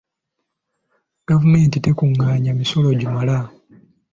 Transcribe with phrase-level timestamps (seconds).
[1.27, 3.37] Gavumenti tekungaanya misolo gimala.